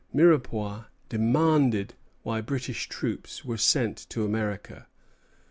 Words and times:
Mirepoix 0.11 0.85
demanded 1.09 1.93
why 2.23 2.41
British 2.41 2.89
troops 2.89 3.45
were 3.45 3.55
sent 3.55 3.97
to 4.09 4.25
America. 4.25 4.87